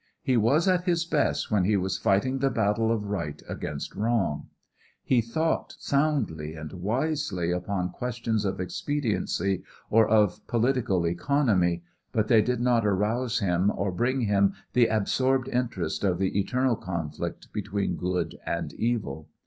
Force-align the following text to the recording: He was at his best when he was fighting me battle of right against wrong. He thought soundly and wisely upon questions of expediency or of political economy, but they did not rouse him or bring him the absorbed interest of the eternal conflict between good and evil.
He 0.23 0.35
was 0.35 0.67
at 0.67 0.85
his 0.85 1.05
best 1.05 1.51
when 1.51 1.63
he 1.63 1.77
was 1.77 1.99
fighting 1.99 2.39
me 2.39 2.49
battle 2.49 2.91
of 2.91 3.05
right 3.05 3.39
against 3.47 3.93
wrong. 3.93 4.47
He 5.03 5.21
thought 5.21 5.75
soundly 5.77 6.55
and 6.55 6.73
wisely 6.73 7.51
upon 7.51 7.91
questions 7.91 8.43
of 8.43 8.59
expediency 8.59 9.61
or 9.91 10.07
of 10.07 10.41
political 10.47 11.05
economy, 11.05 11.83
but 12.13 12.29
they 12.29 12.41
did 12.41 12.61
not 12.61 12.83
rouse 12.83 13.41
him 13.41 13.71
or 13.75 13.91
bring 13.91 14.21
him 14.21 14.53
the 14.73 14.87
absorbed 14.87 15.47
interest 15.49 16.03
of 16.03 16.17
the 16.17 16.39
eternal 16.39 16.75
conflict 16.75 17.53
between 17.53 17.95
good 17.95 18.39
and 18.43 18.73
evil. 18.73 19.29